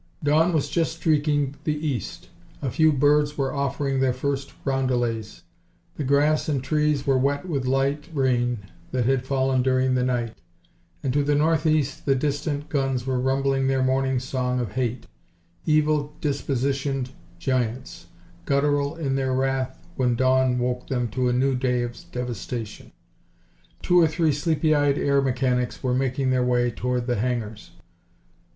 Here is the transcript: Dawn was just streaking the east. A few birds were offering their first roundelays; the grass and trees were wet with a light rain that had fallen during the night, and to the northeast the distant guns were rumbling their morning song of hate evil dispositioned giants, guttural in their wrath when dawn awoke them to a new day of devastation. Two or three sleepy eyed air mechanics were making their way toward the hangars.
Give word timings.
Dawn 0.23 0.51
was 0.51 0.67
just 0.67 0.93
streaking 0.93 1.53
the 1.63 1.75
east. 1.75 2.29
A 2.59 2.71
few 2.71 2.91
birds 2.91 3.37
were 3.37 3.53
offering 3.53 3.99
their 3.99 4.13
first 4.15 4.51
roundelays; 4.65 5.43
the 5.95 6.03
grass 6.03 6.49
and 6.49 6.63
trees 6.63 7.05
were 7.05 7.19
wet 7.19 7.47
with 7.47 7.67
a 7.67 7.69
light 7.69 8.09
rain 8.11 8.61
that 8.91 9.05
had 9.05 9.27
fallen 9.27 9.61
during 9.61 9.93
the 9.93 10.03
night, 10.03 10.35
and 11.03 11.13
to 11.13 11.23
the 11.23 11.35
northeast 11.35 12.07
the 12.07 12.15
distant 12.15 12.67
guns 12.67 13.05
were 13.05 13.19
rumbling 13.19 13.67
their 13.67 13.83
morning 13.83 14.19
song 14.19 14.59
of 14.59 14.71
hate 14.71 15.05
evil 15.67 16.15
dispositioned 16.19 17.11
giants, 17.37 18.07
guttural 18.45 18.95
in 18.95 19.13
their 19.13 19.33
wrath 19.35 19.85
when 19.97 20.15
dawn 20.15 20.59
awoke 20.59 20.87
them 20.87 21.09
to 21.09 21.29
a 21.29 21.33
new 21.33 21.53
day 21.55 21.83
of 21.83 21.95
devastation. 22.11 22.91
Two 23.83 23.99
or 24.01 24.07
three 24.07 24.31
sleepy 24.31 24.73
eyed 24.73 24.97
air 24.97 25.21
mechanics 25.21 25.83
were 25.83 25.93
making 25.93 26.31
their 26.31 26.41
way 26.43 26.71
toward 26.71 27.05
the 27.05 27.17
hangars. 27.17 27.69